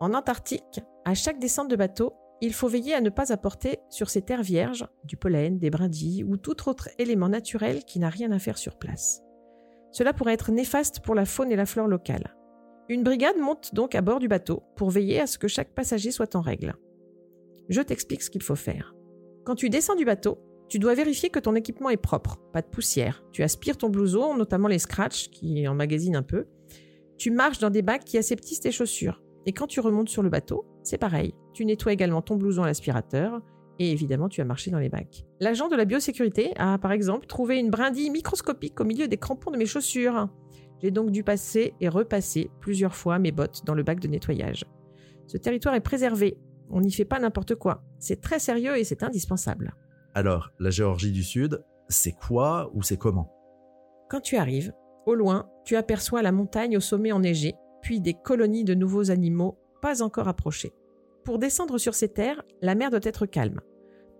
En 0.00 0.14
Antarctique, 0.14 0.80
à 1.04 1.12
chaque 1.12 1.38
descente 1.38 1.68
de 1.68 1.76
bateau, 1.76 2.14
il 2.40 2.54
faut 2.54 2.68
veiller 2.68 2.94
à 2.94 3.02
ne 3.02 3.10
pas 3.10 3.34
apporter 3.34 3.80
sur 3.90 4.08
ces 4.08 4.22
terres 4.22 4.42
vierges 4.42 4.88
du 5.04 5.18
pollen, 5.18 5.58
des 5.58 5.68
brindilles 5.68 6.24
ou 6.24 6.38
tout 6.38 6.70
autre 6.70 6.88
élément 6.98 7.28
naturel 7.28 7.84
qui 7.84 7.98
n'a 7.98 8.08
rien 8.08 8.32
à 8.32 8.38
faire 8.38 8.56
sur 8.56 8.78
place. 8.78 9.20
Cela 9.92 10.14
pourrait 10.14 10.32
être 10.32 10.52
néfaste 10.52 11.00
pour 11.00 11.14
la 11.14 11.26
faune 11.26 11.52
et 11.52 11.56
la 11.56 11.66
flore 11.66 11.86
locale. 11.86 12.34
Une 12.88 13.02
brigade 13.02 13.36
monte 13.36 13.74
donc 13.74 13.94
à 13.94 14.00
bord 14.00 14.20
du 14.20 14.28
bateau 14.28 14.62
pour 14.74 14.88
veiller 14.88 15.20
à 15.20 15.26
ce 15.26 15.36
que 15.36 15.48
chaque 15.48 15.74
passager 15.74 16.12
soit 16.12 16.34
en 16.34 16.40
règle. 16.40 16.76
Je 17.68 17.82
t'explique 17.82 18.22
ce 18.22 18.30
qu'il 18.30 18.42
faut 18.42 18.56
faire. 18.56 18.94
Quand 19.44 19.54
tu 19.54 19.68
descends 19.68 19.96
du 19.96 20.06
bateau, 20.06 20.38
tu 20.70 20.78
dois 20.78 20.94
vérifier 20.94 21.28
que 21.28 21.40
ton 21.40 21.54
équipement 21.54 21.90
est 21.90 21.98
propre, 21.98 22.38
pas 22.54 22.62
de 22.62 22.68
poussière. 22.68 23.22
Tu 23.32 23.42
aspires 23.42 23.76
ton 23.76 23.90
blouson, 23.90 24.34
notamment 24.34 24.68
les 24.68 24.78
scratchs 24.78 25.28
qui 25.28 25.68
emmagasinent 25.68 26.16
un 26.16 26.22
peu, 26.22 26.46
tu 27.18 27.30
marches 27.30 27.58
dans 27.58 27.70
des 27.70 27.82
bacs 27.82 28.04
qui 28.04 28.16
aseptissent 28.16 28.60
tes 28.60 28.72
chaussures. 28.72 29.22
Et 29.46 29.52
quand 29.52 29.66
tu 29.66 29.80
remontes 29.80 30.08
sur 30.08 30.22
le 30.22 30.28
bateau, 30.28 30.64
c'est 30.82 30.98
pareil. 30.98 31.34
Tu 31.52 31.64
nettoies 31.64 31.92
également 31.92 32.22
ton 32.22 32.36
blouson 32.36 32.62
à 32.62 32.66
l'aspirateur 32.66 33.40
et 33.78 33.90
évidemment 33.92 34.28
tu 34.28 34.40
as 34.40 34.44
marché 34.44 34.70
dans 34.70 34.78
les 34.78 34.90
bacs. 34.90 35.24
L'agent 35.40 35.68
de 35.68 35.76
la 35.76 35.86
biosécurité 35.86 36.52
a 36.56 36.78
par 36.78 36.92
exemple 36.92 37.26
trouvé 37.26 37.58
une 37.58 37.70
brindille 37.70 38.10
microscopique 38.10 38.78
au 38.80 38.84
milieu 38.84 39.08
des 39.08 39.16
crampons 39.16 39.50
de 39.50 39.56
mes 39.56 39.66
chaussures. 39.66 40.28
J'ai 40.82 40.90
donc 40.90 41.10
dû 41.10 41.24
passer 41.24 41.74
et 41.80 41.88
repasser 41.88 42.50
plusieurs 42.60 42.94
fois 42.94 43.18
mes 43.18 43.32
bottes 43.32 43.64
dans 43.64 43.74
le 43.74 43.82
bac 43.82 44.00
de 44.00 44.08
nettoyage. 44.08 44.64
Ce 45.26 45.36
territoire 45.36 45.74
est 45.74 45.80
préservé, 45.80 46.38
on 46.70 46.80
n'y 46.80 46.92
fait 46.92 47.04
pas 47.04 47.18
n'importe 47.18 47.54
quoi. 47.54 47.82
C'est 47.98 48.20
très 48.20 48.38
sérieux 48.38 48.76
et 48.76 48.84
c'est 48.84 49.02
indispensable. 49.02 49.74
Alors, 50.14 50.50
la 50.58 50.70
Géorgie 50.70 51.12
du 51.12 51.22
Sud, 51.22 51.64
c'est 51.88 52.12
quoi 52.12 52.70
ou 52.74 52.82
c'est 52.82 52.96
comment? 52.96 53.32
Quand 54.08 54.20
tu 54.20 54.36
arrives, 54.36 54.72
au 55.06 55.14
loin, 55.14 55.48
tu 55.64 55.76
aperçois 55.76 56.22
la 56.22 56.32
montagne 56.32 56.76
au 56.76 56.80
sommet 56.80 57.12
enneigé, 57.12 57.54
des 57.98 58.14
colonies 58.14 58.62
de 58.62 58.74
nouveaux 58.74 59.10
animaux 59.10 59.58
pas 59.82 60.02
encore 60.02 60.28
approchés. 60.28 60.72
Pour 61.24 61.38
descendre 61.38 61.78
sur 61.78 61.94
ces 61.94 62.08
terres, 62.08 62.42
la 62.62 62.76
mer 62.76 62.90
doit 62.90 63.00
être 63.02 63.26
calme. 63.26 63.60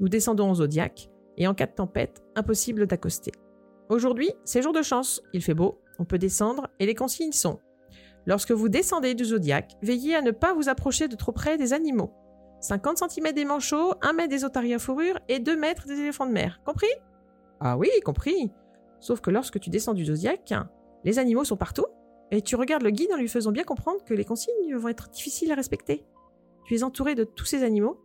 Nous 0.00 0.08
descendons 0.08 0.50
au 0.50 0.54
Zodiac, 0.56 1.10
et 1.36 1.46
en 1.46 1.54
cas 1.54 1.66
de 1.66 1.72
tempête, 1.72 2.22
impossible 2.34 2.86
d'accoster. 2.86 3.32
Aujourd'hui, 3.88 4.32
c'est 4.44 4.62
jour 4.62 4.72
de 4.72 4.82
chance, 4.82 5.22
il 5.32 5.42
fait 5.42 5.54
beau, 5.54 5.78
on 5.98 6.04
peut 6.04 6.18
descendre, 6.18 6.68
et 6.80 6.86
les 6.86 6.94
consignes 6.94 7.32
sont 7.32 7.60
Lorsque 8.26 8.52
vous 8.52 8.68
descendez 8.68 9.14
du 9.14 9.24
Zodiac, 9.24 9.76
veillez 9.82 10.14
à 10.14 10.22
ne 10.22 10.30
pas 10.30 10.52
vous 10.54 10.68
approcher 10.68 11.08
de 11.08 11.16
trop 11.16 11.32
près 11.32 11.56
des 11.56 11.72
animaux. 11.72 12.12
50 12.60 12.98
cm 12.98 13.32
des 13.32 13.46
manchots, 13.46 13.94
1 14.02 14.12
mètre 14.12 14.28
des 14.28 14.44
otaries 14.44 14.74
à 14.74 14.78
fourrure 14.78 15.18
et 15.28 15.38
2 15.38 15.56
mètres 15.56 15.86
des 15.86 15.98
éléphants 15.98 16.26
de 16.26 16.32
mer. 16.32 16.60
Compris? 16.64 16.92
Ah 17.60 17.78
oui, 17.78 17.88
compris. 18.04 18.52
Sauf 19.00 19.20
que 19.20 19.30
lorsque 19.30 19.58
tu 19.58 19.70
descends 19.70 19.94
du 19.94 20.04
Zodiac, 20.04 20.52
les 21.04 21.18
animaux 21.18 21.44
sont 21.44 21.56
partout, 21.56 21.86
et 22.30 22.42
tu 22.42 22.56
regardes 22.56 22.82
le 22.82 22.90
guide 22.90 23.12
en 23.12 23.16
lui 23.16 23.28
faisant 23.28 23.52
bien 23.52 23.64
comprendre 23.64 24.04
que 24.04 24.14
les 24.14 24.24
consignes 24.24 24.76
vont 24.76 24.88
être 24.88 25.10
difficiles 25.10 25.52
à 25.52 25.56
respecter. 25.56 26.04
Tu 26.64 26.76
es 26.76 26.82
entouré 26.82 27.14
de 27.14 27.24
tous 27.24 27.44
ces 27.44 27.62
animaux, 27.62 28.00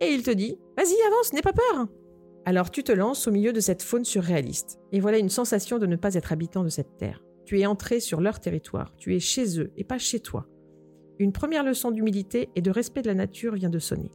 et 0.00 0.06
il 0.06 0.22
te 0.22 0.30
dit 0.30 0.58
Vas-y, 0.76 1.00
avance, 1.06 1.32
n'aie 1.32 1.42
pas 1.42 1.52
peur 1.52 1.88
Alors 2.44 2.70
tu 2.70 2.82
te 2.82 2.92
lances 2.92 3.26
au 3.26 3.32
milieu 3.32 3.52
de 3.52 3.60
cette 3.60 3.82
faune 3.82 4.04
surréaliste, 4.04 4.78
et 4.92 5.00
voilà 5.00 5.18
une 5.18 5.28
sensation 5.28 5.78
de 5.78 5.86
ne 5.86 5.96
pas 5.96 6.14
être 6.14 6.32
habitant 6.32 6.64
de 6.64 6.68
cette 6.68 6.96
terre. 6.96 7.22
Tu 7.44 7.60
es 7.60 7.66
entré 7.66 8.00
sur 8.00 8.20
leur 8.20 8.40
territoire, 8.40 8.94
tu 8.96 9.14
es 9.14 9.20
chez 9.20 9.60
eux 9.60 9.72
et 9.76 9.84
pas 9.84 9.98
chez 9.98 10.20
toi. 10.20 10.46
Une 11.18 11.32
première 11.32 11.62
leçon 11.62 11.90
d'humilité 11.90 12.48
et 12.56 12.62
de 12.62 12.70
respect 12.70 13.02
de 13.02 13.08
la 13.08 13.14
nature 13.14 13.54
vient 13.54 13.70
de 13.70 13.78
sonner. 13.78 14.10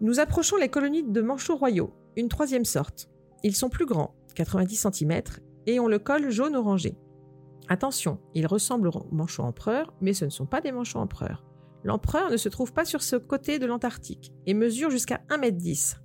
Nous 0.00 0.20
approchons 0.20 0.56
les 0.56 0.68
colonies 0.68 1.04
de 1.04 1.20
manchots 1.20 1.56
royaux, 1.56 1.92
une 2.16 2.28
troisième 2.28 2.64
sorte. 2.64 3.08
Ils 3.42 3.56
sont 3.56 3.68
plus 3.68 3.86
grands, 3.86 4.14
90 4.34 4.88
cm, 4.92 5.22
et 5.66 5.80
ont 5.80 5.88
le 5.88 5.98
col 5.98 6.30
jaune 6.30 6.56
orangé. 6.56 6.96
Attention, 7.68 8.18
ils 8.34 8.46
ressemblent 8.46 8.88
aux 8.88 9.06
manchots 9.12 9.42
empereurs, 9.42 9.92
mais 10.00 10.14
ce 10.14 10.24
ne 10.24 10.30
sont 10.30 10.46
pas 10.46 10.60
des 10.60 10.72
manchots 10.72 11.00
empereurs. 11.00 11.44
L'empereur 11.84 12.30
ne 12.30 12.36
se 12.36 12.48
trouve 12.48 12.72
pas 12.72 12.84
sur 12.84 13.02
ce 13.02 13.16
côté 13.16 13.58
de 13.58 13.66
l'Antarctique 13.66 14.32
et 14.46 14.54
mesure 14.54 14.90
jusqu'à 14.90 15.20
1m10. 15.28 15.98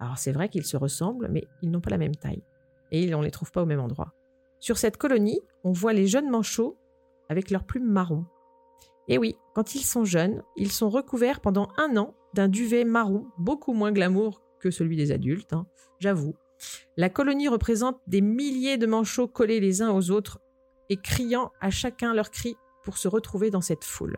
Alors 0.00 0.18
c'est 0.18 0.32
vrai 0.32 0.48
qu'ils 0.48 0.64
se 0.64 0.76
ressemblent, 0.76 1.28
mais 1.30 1.46
ils 1.62 1.70
n'ont 1.70 1.80
pas 1.80 1.90
la 1.90 1.98
même 1.98 2.16
taille. 2.16 2.42
Et 2.90 3.14
on 3.14 3.20
ne 3.20 3.24
les 3.24 3.30
trouve 3.30 3.52
pas 3.52 3.62
au 3.62 3.66
même 3.66 3.80
endroit. 3.80 4.14
Sur 4.58 4.78
cette 4.78 4.96
colonie, 4.96 5.40
on 5.62 5.72
voit 5.72 5.92
les 5.92 6.06
jeunes 6.06 6.30
manchots 6.30 6.78
avec 7.28 7.50
leurs 7.50 7.64
plumes 7.64 7.90
marron. 7.90 8.24
Et 9.08 9.18
oui, 9.18 9.36
quand 9.54 9.74
ils 9.74 9.84
sont 9.84 10.04
jeunes, 10.04 10.42
ils 10.56 10.72
sont 10.72 10.88
recouverts 10.88 11.40
pendant 11.40 11.68
un 11.76 11.96
an 11.96 12.14
d'un 12.34 12.48
duvet 12.48 12.84
marron 12.84 13.26
beaucoup 13.38 13.72
moins 13.72 13.92
glamour 13.92 14.42
que 14.58 14.70
celui 14.70 14.96
des 14.96 15.12
adultes, 15.12 15.52
hein, 15.52 15.66
j'avoue. 15.98 16.34
La 16.96 17.08
colonie 17.08 17.48
représente 17.48 18.00
des 18.06 18.20
milliers 18.20 18.78
de 18.78 18.86
manchots 18.86 19.28
collés 19.28 19.60
les 19.60 19.82
uns 19.82 19.90
aux 19.90 20.10
autres 20.10 20.40
et 20.90 20.98
criant 20.98 21.52
à 21.60 21.70
chacun 21.70 22.12
leur 22.12 22.30
cri 22.30 22.56
pour 22.84 22.98
se 22.98 23.08
retrouver 23.08 23.50
dans 23.50 23.60
cette 23.62 23.84
foule. 23.84 24.16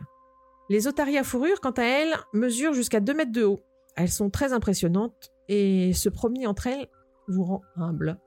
Les 0.69 0.87
otaries 0.87 1.19
à 1.19 1.25
fourrure, 1.25 1.61
quant 1.61 1.73
à 1.73 1.85
elles, 1.85 2.15
mesurent 2.33 2.75
jusqu'à 2.75 3.01
2 3.01 3.15
mètres 3.15 3.33
de 3.33 3.45
haut. 3.45 3.61
Elles 3.95 4.11
sont 4.11 4.31
très 4.31 4.53
impressionnantes 4.53 5.31
et 5.49 5.93
se 5.93 6.09
promener 6.09 6.47
entre 6.47 6.67
elles 6.67 6.89
vous 7.29 7.45
rend 7.45 7.63
humble. 7.77 8.19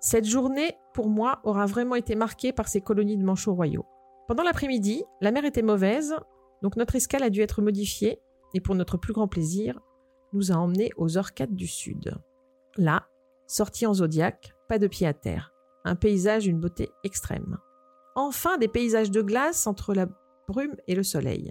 Cette 0.00 0.24
journée, 0.24 0.74
pour 0.94 1.08
moi, 1.08 1.40
aura 1.44 1.66
vraiment 1.66 1.94
été 1.94 2.16
marquée 2.16 2.52
par 2.52 2.66
ces 2.68 2.80
colonies 2.80 3.16
de 3.16 3.24
manchots 3.24 3.54
royaux. 3.54 3.86
Pendant 4.26 4.42
l'après-midi, 4.42 5.04
la 5.20 5.30
mer 5.30 5.44
était 5.44 5.62
mauvaise, 5.62 6.16
donc 6.62 6.76
notre 6.76 6.96
escale 6.96 7.22
a 7.22 7.30
dû 7.30 7.40
être 7.40 7.62
modifiée, 7.62 8.20
et 8.54 8.60
pour 8.60 8.74
notre 8.74 8.96
plus 8.96 9.12
grand 9.12 9.28
plaisir, 9.28 9.78
nous 10.32 10.50
a 10.50 10.56
emmenés 10.56 10.90
aux 10.96 11.18
Orcades 11.18 11.54
du 11.54 11.66
Sud. 11.66 12.16
Là, 12.76 13.06
sorti 13.46 13.86
en 13.86 13.94
zodiaque, 13.94 14.54
pas 14.68 14.78
de 14.78 14.86
pied 14.86 15.06
à 15.06 15.12
terre. 15.12 15.52
Un 15.84 15.94
paysage 15.94 16.44
d'une 16.44 16.60
beauté 16.60 16.90
extrême. 17.04 17.58
Enfin, 18.14 18.58
des 18.58 18.68
paysages 18.68 19.10
de 19.10 19.22
glace 19.22 19.66
entre 19.66 19.94
la 19.94 20.06
brume 20.48 20.76
et 20.86 20.94
le 20.94 21.02
soleil. 21.02 21.50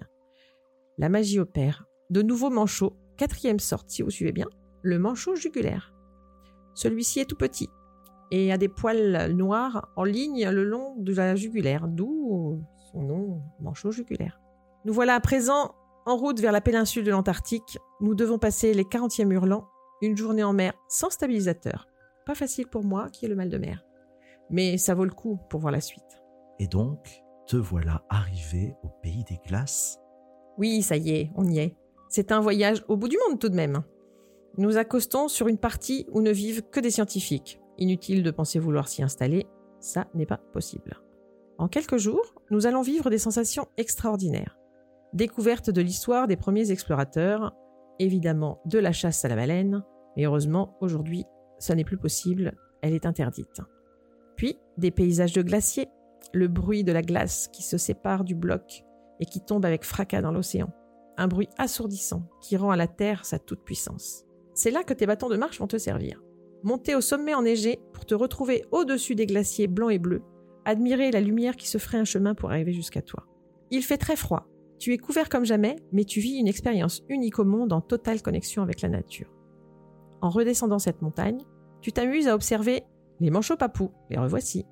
La 0.98 1.10
magie 1.10 1.40
opère. 1.40 1.86
De 2.10 2.22
nouveaux 2.22 2.50
manchots, 2.50 2.94
quatrième 3.18 3.60
sorte, 3.60 3.90
si 3.90 4.02
vous 4.02 4.10
suivez 4.10 4.32
bien, 4.32 4.48
le 4.82 5.00
manchot 5.00 5.36
jugulaire. 5.36 5.94
Celui-ci 6.74 7.20
est 7.20 7.26
tout 7.26 7.36
petit 7.36 7.70
et 8.32 8.52
a 8.52 8.58
des 8.58 8.70
poils 8.70 9.32
noirs 9.34 9.90
en 9.96 10.04
ligne 10.04 10.50
le 10.50 10.64
long 10.64 10.96
de 10.98 11.14
la 11.14 11.36
jugulaire, 11.36 11.88
d'où 11.88 12.64
son 12.92 13.02
nom 13.02 13.42
manchot 13.60 13.92
jugulaire. 13.92 14.40
Nous 14.86 14.94
voilà 14.94 15.16
à 15.16 15.20
présent 15.20 15.76
en 16.06 16.16
route 16.16 16.40
vers 16.40 16.52
la 16.52 16.62
péninsule 16.62 17.04
de 17.04 17.12
l'Antarctique. 17.12 17.78
Nous 18.00 18.16
devons 18.16 18.40
passer 18.40 18.74
les 18.74 18.84
40e 18.84 19.32
hurlants, 19.32 19.68
une 20.02 20.18
journée 20.18 20.44
en 20.44 20.54
mer 20.54 20.74
sans 20.88 21.10
stabilisateur. 21.10 21.88
Pas 22.26 22.36
facile 22.36 22.68
pour 22.68 22.84
moi 22.84 23.10
qui 23.10 23.26
ai 23.26 23.28
le 23.28 23.36
mal 23.36 23.50
de 23.50 23.58
mer. 23.58 23.86
Mais 24.50 24.78
ça 24.78 24.96
vaut 24.96 25.06
le 25.06 25.12
coup 25.12 25.40
pour 25.50 25.60
voir 25.60 25.72
la 25.72 25.82
suite. 25.82 26.21
Et 26.62 26.68
donc, 26.68 27.24
te 27.48 27.58
voilà 27.58 28.04
arrivé 28.08 28.76
au 28.84 28.88
pays 29.02 29.24
des 29.24 29.40
glaces 29.48 30.00
Oui, 30.60 30.84
ça 30.84 30.96
y 30.96 31.10
est, 31.10 31.32
on 31.36 31.50
y 31.50 31.58
est. 31.58 31.76
C'est 32.08 32.32
un 32.32 32.40
voyage 32.40 32.86
au 32.88 32.98
bout 32.98 33.08
du 33.08 33.18
monde 33.28 33.40
tout 33.40 33.50
de 33.50 33.56
même. 33.56 33.82
Nous 34.60 34.78
accostons 34.78 35.28
sur 35.28 35.48
une 35.48 35.58
partie 35.58 36.06
où 36.12 36.22
ne 36.22 36.30
vivent 36.30 36.62
que 36.70 36.80
des 36.80 36.92
scientifiques. 36.92 37.60
Inutile 37.80 38.22
de 38.22 38.30
penser 38.30 38.60
vouloir 38.60 38.88
s'y 38.88 39.02
installer, 39.02 39.48
ça 39.80 40.06
n'est 40.14 40.28
pas 40.28 40.38
possible. 40.38 41.02
En 41.58 41.68
quelques 41.68 41.98
jours, 41.98 42.36
nous 42.52 42.68
allons 42.68 42.84
vivre 42.84 43.10
des 43.10 43.18
sensations 43.18 43.68
extraordinaires. 43.78 44.56
Découverte 45.14 45.72
de 45.72 45.82
l'histoire 45.82 46.28
des 46.28 46.38
premiers 46.38 46.70
explorateurs, 46.70 47.56
évidemment 47.98 48.62
de 48.66 48.78
la 48.78 48.92
chasse 48.92 49.26
à 49.26 49.30
la 49.30 49.36
baleine, 49.36 49.84
mais 50.16 50.26
heureusement, 50.26 50.78
aujourd'hui, 50.80 51.26
ça 51.58 51.74
n'est 51.74 51.84
plus 51.84 51.98
possible, 51.98 52.54
elle 52.84 52.94
est 52.94 53.08
interdite. 53.08 53.62
Puis, 54.36 54.60
des 54.78 54.92
paysages 54.92 55.34
de 55.34 55.42
glaciers, 55.42 55.90
le 56.34 56.48
bruit 56.48 56.84
de 56.84 56.92
la 56.92 57.02
glace 57.02 57.48
qui 57.50 57.64
se 57.64 57.78
sépare 57.78 58.24
du 58.24 58.36
bloc 58.36 58.84
et 59.20 59.26
qui 59.26 59.42
tombe 59.42 59.66
avec 59.66 59.84
fracas 59.84 60.22
dans 60.22 60.32
l'océan. 60.32 60.72
Un 61.18 61.28
bruit 61.28 61.50
assourdissant 61.58 62.30
qui 62.42 62.58
rend 62.58 62.72
à 62.72 62.76
la 62.76 62.88
Terre 62.88 63.26
sa 63.26 63.40
toute-puissance. 63.40 64.26
C'est 64.54 64.72
là 64.72 64.84
que 64.84 64.94
tes 64.94 65.06
bâtons 65.06 65.30
de 65.30 65.38
marche 65.38 65.60
vont 65.60 65.68
te 65.68 65.78
servir. 65.78 66.22
Monter 66.64 66.96
au 66.96 67.02
sommet 67.02 67.34
enneigé 67.34 67.80
pour 67.94 68.06
te 68.06 68.16
retrouver 68.16 68.66
au-dessus 68.72 69.16
des 69.16 69.26
glaciers 69.26 69.68
blancs 69.68 69.92
et 69.92 70.00
bleus, 70.00 70.24
admirer 70.66 71.12
la 71.12 71.22
lumière 71.22 71.56
qui 71.56 71.68
se 71.68 71.78
ferait 71.78 71.98
un 71.98 72.06
chemin 72.06 72.36
pour 72.36 72.52
arriver 72.52 72.74
jusqu'à 72.74 73.02
toi. 73.02 73.26
Il 73.72 73.84
fait 73.84 73.98
très 73.98 74.16
froid, 74.16 74.48
tu 74.82 74.94
es 74.94 74.98
couvert 74.98 75.30
comme 75.30 75.46
jamais, 75.46 75.76
mais 75.92 76.06
tu 76.06 76.20
vis 76.20 76.40
une 76.40 76.48
expérience 76.48 77.04
unique 77.08 77.38
au 77.38 77.46
monde 77.46 77.72
en 77.72 77.82
totale 77.82 78.24
connexion 78.24 78.64
avec 78.64 78.82
la 78.82 78.90
nature. 78.90 79.32
En 80.22 80.32
redescendant 80.32 80.80
cette 80.80 81.04
montagne, 81.04 81.40
tu 81.82 81.92
t'amuses 81.92 82.28
à 82.28 82.34
observer 82.34 82.82
les 83.20 83.30
manchots 83.30 83.58
papous, 83.58 83.92
les 84.10 84.18
revoici. 84.18 84.66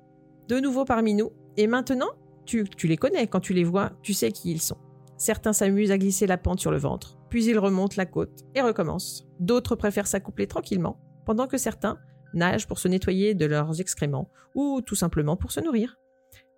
De 0.48 0.58
nouveau 0.58 0.84
parmi 0.84 1.14
nous, 1.14 1.30
et 1.60 1.66
maintenant, 1.66 2.08
tu, 2.46 2.64
les 2.84 2.96
connais 2.96 3.26
quand 3.26 3.40
tu 3.40 3.52
les 3.52 3.64
vois, 3.64 3.92
tu 4.00 4.14
sais 4.14 4.32
qui 4.32 4.50
ils 4.50 4.62
sont. 4.62 4.78
Certains 5.18 5.52
s'amusent 5.52 5.90
à 5.90 5.98
glisser 5.98 6.26
la 6.26 6.38
pente 6.38 6.58
sur 6.58 6.70
le 6.70 6.78
ventre, 6.78 7.18
puis 7.28 7.44
ils 7.44 7.58
remontent 7.58 7.96
la 7.98 8.06
côte 8.06 8.46
et 8.54 8.62
recommencent. 8.62 9.28
D'autres 9.40 9.76
préfèrent 9.76 10.06
s'accoupler 10.06 10.46
tranquillement, 10.46 10.98
pendant 11.26 11.46
que 11.46 11.58
certains 11.58 11.98
nagent 12.32 12.66
pour 12.66 12.78
se 12.78 12.88
nettoyer 12.88 13.34
de 13.34 13.44
leurs 13.44 13.78
excréments 13.78 14.30
ou 14.54 14.80
tout 14.80 14.94
simplement 14.94 15.36
pour 15.36 15.52
se 15.52 15.60
nourrir. 15.60 15.98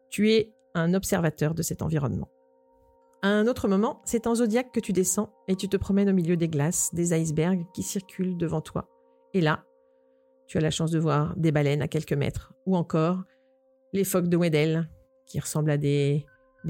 Tu 0.09 0.31
es 0.31 0.55
un 0.77 0.95
observateur 0.95 1.53
de 1.53 1.63
cet 1.63 1.83
environnement. 1.83 2.29
À 3.23 3.29
un 3.29 3.49
autre 3.49 3.67
moment, 3.67 4.03
c'est 4.05 4.29
en 4.29 4.37
zodiaque 4.37 4.71
que 4.71 4.79
tu 4.79 4.93
descends 4.93 5.35
et 5.49 5.57
tu 5.57 5.69
te 5.69 5.77
promènes 5.77 6.11
au 6.11 6.15
milieu 6.15 6.37
des 6.37 6.49
glaces, 6.49 6.95
des 6.95 7.13
icebergs 7.13 7.67
qui 7.75 7.83
circulent 7.83 8.37
devant 8.37 8.61
toi. 8.61 8.89
Et 9.35 9.41
là, 9.41 9.65
tu 10.47 10.59
as 10.59 10.61
la 10.61 10.71
chance 10.71 10.93
de 10.93 11.01
voir 11.01 11.35
des 11.37 11.51
baleines 11.51 11.83
à 11.83 11.89
quelques 11.89 12.13
mètres, 12.13 12.53
ou 12.67 12.77
encore 12.77 13.25
les 13.93 14.05
phoques 14.05 14.29
de 14.29 14.37
Weddell, 14.37 14.89
qui 15.27 15.41
ressemblent 15.41 15.71
à 15.71 15.77
des, 15.77 16.27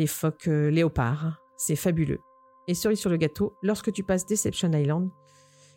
phoques 0.07 0.49
euh, 0.49 0.71
léopards, 0.71 1.41
c'est 1.57 1.76
fabuleux. 1.76 2.19
Et 2.69 2.75
cerise 2.75 2.99
sur 2.99 3.11
le 3.11 3.17
gâteau, 3.17 3.55
lorsque 3.62 3.93
tu 3.93 4.05
passes 4.05 4.26
Deception 4.26 4.73
Island, 4.73 5.09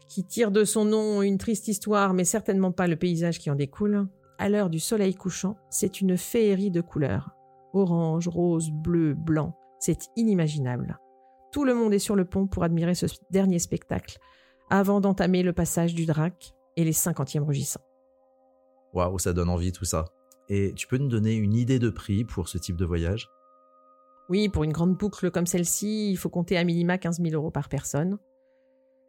qui 0.07 0.23
tire 0.23 0.51
de 0.51 0.63
son 0.63 0.85
nom 0.85 1.21
une 1.21 1.37
triste 1.37 1.67
histoire, 1.67 2.13
mais 2.13 2.25
certainement 2.25 2.71
pas 2.71 2.87
le 2.87 2.95
paysage 2.95 3.39
qui 3.39 3.49
en 3.49 3.55
découle, 3.55 4.07
à 4.37 4.49
l'heure 4.49 4.69
du 4.69 4.79
soleil 4.79 5.15
couchant, 5.15 5.57
c'est 5.69 6.01
une 6.01 6.17
féerie 6.17 6.71
de 6.71 6.81
couleurs. 6.81 7.31
Orange, 7.73 8.27
rose, 8.27 8.69
bleu, 8.71 9.13
blanc, 9.13 9.57
c'est 9.79 10.09
inimaginable. 10.15 10.99
Tout 11.51 11.65
le 11.65 11.73
monde 11.73 11.93
est 11.93 11.99
sur 11.99 12.15
le 12.15 12.25
pont 12.25 12.47
pour 12.47 12.63
admirer 12.63 12.95
ce 12.95 13.05
dernier 13.31 13.59
spectacle, 13.59 14.17
avant 14.69 15.01
d'entamer 15.01 15.43
le 15.43 15.53
passage 15.53 15.95
du 15.95 16.05
drac 16.05 16.53
et 16.75 16.83
les 16.83 16.93
cinquantièmes 16.93 17.43
rugissants. 17.43 17.81
Waouh, 18.93 19.19
ça 19.19 19.33
donne 19.33 19.49
envie 19.49 19.71
tout 19.71 19.85
ça. 19.85 20.05
Et 20.49 20.73
tu 20.73 20.87
peux 20.87 20.97
nous 20.97 21.07
donner 21.07 21.33
une 21.33 21.53
idée 21.53 21.79
de 21.79 21.89
prix 21.89 22.23
pour 22.23 22.47
ce 22.47 22.57
type 22.57 22.75
de 22.75 22.85
voyage? 22.85 23.29
Oui, 24.29 24.49
pour 24.49 24.63
une 24.63 24.71
grande 24.71 24.95
boucle 24.95 25.29
comme 25.31 25.45
celle-ci, 25.45 26.11
il 26.11 26.17
faut 26.17 26.29
compter 26.29 26.57
à 26.57 26.63
minima 26.63 26.97
15 26.97 27.21
000 27.21 27.35
euros 27.35 27.51
par 27.51 27.69
personne. 27.69 28.17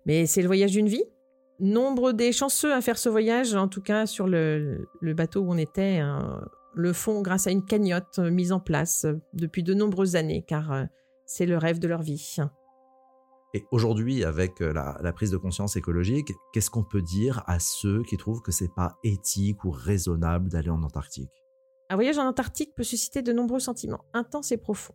Mais 0.05 0.27
c'est 0.27 0.43
le 0.43 0.47
voyage 0.47 0.73
d'une 0.73 0.89
vie? 0.89 1.05
Nombre 1.59 2.13
des 2.13 2.33
chanceux 2.33 2.75
à 2.75 2.81
faire 2.83 2.99
ce 2.99 3.09
voyage, 3.09 3.55
en 3.55 3.69
tout 3.69 3.81
cas 3.81 4.07
sur 4.07 4.27
le, 4.27 4.87
bateau 5.03 5.41
où 5.41 5.51
on 5.51 5.57
était, 5.57 5.99
hein, 5.99 6.45
le 6.75 6.93
font 6.93 7.23
grâce 7.23 7.47
à 7.47 7.51
une 7.51 7.65
cagnotte 7.65 8.19
mise 8.19 8.53
en 8.53 8.61
place 8.61 9.07
depuis 9.33 9.63
de 9.63 9.73
nombreuses 9.73 10.17
années, 10.17 10.45
car 10.47 10.71
euh, 10.73 10.85
c'est 11.25 11.47
le 11.47 11.57
rêve 11.57 11.79
de 11.79 11.89
leur 11.89 12.03
vie. 12.03 12.37
Aujourd'hui, 13.71 14.25
avec 14.25 14.61
euh, 14.61 14.73
la, 14.73 14.99
la, 15.03 15.13
prise 15.13 15.31
de 15.31 15.37
conscience 15.37 15.77
écologique, 15.77 16.33
qu'est-ce 16.53 16.71
qu'on 16.71 16.85
peut 16.85 17.03
dire 17.03 17.43
à 17.47 17.59
ceux 17.59 18.03
qui 18.03 18.17
trouvent 18.17 18.43
que 18.43 18.53
c'est 18.53 18.73
pas 18.75 18.97
éthique 19.05 19.65
ou 19.65 19.71
raisonnable 19.71 20.49
d'aller 20.49 20.71
en 20.71 20.83
Antarctique? 20.83 21.45
Un 21.89 21.95
voyage 21.95 22.19
en 22.19 22.27
Antarctique 22.27 22.75
peut 22.75 22.83
susciter 22.83 23.23
de 23.23 23.33
nombreux 23.33 23.61
sentiments 23.61 24.05
intenses 24.13 24.53
et 24.53 24.57
profonds. 24.57 24.95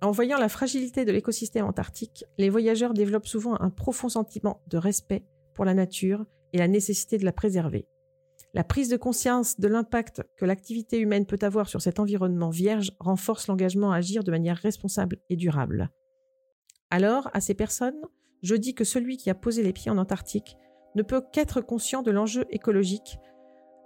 En 0.00 0.12
voyant 0.12 0.38
la 0.38 0.48
fragilité 0.48 1.04
de 1.04 1.10
l'écosystème 1.10 1.64
antarctique, 1.64 2.24
les 2.38 2.50
voyageurs 2.50 2.94
développent 2.94 3.26
souvent 3.26 3.60
un 3.60 3.70
profond 3.70 4.08
sentiment 4.08 4.62
de 4.68 4.78
respect 4.78 5.24
pour 5.54 5.64
la 5.64 5.74
nature 5.74 6.24
et 6.52 6.58
la 6.58 6.68
nécessité 6.68 7.18
de 7.18 7.24
la 7.24 7.32
préserver. 7.32 7.88
La 8.54 8.64
prise 8.64 8.88
de 8.88 8.96
conscience 8.96 9.58
de 9.58 9.68
l'impact 9.68 10.22
que 10.36 10.44
l'activité 10.44 10.98
humaine 10.98 11.26
peut 11.26 11.38
avoir 11.42 11.68
sur 11.68 11.82
cet 11.82 11.98
environnement 11.98 12.50
vierge 12.50 12.92
renforce 13.00 13.48
l'engagement 13.48 13.92
à 13.92 13.96
agir 13.96 14.22
de 14.22 14.30
manière 14.30 14.56
responsable 14.56 15.18
et 15.28 15.36
durable. 15.36 15.90
Alors, 16.90 17.28
à 17.34 17.40
ces 17.40 17.54
personnes, 17.54 18.00
je 18.42 18.54
dis 18.54 18.74
que 18.74 18.84
celui 18.84 19.16
qui 19.16 19.30
a 19.30 19.34
posé 19.34 19.62
les 19.62 19.72
pieds 19.72 19.90
en 19.90 19.98
Antarctique 19.98 20.56
ne 20.94 21.02
peut 21.02 21.22
qu'être 21.32 21.60
conscient 21.60 22.02
de 22.02 22.10
l'enjeu 22.10 22.44
écologique 22.50 23.18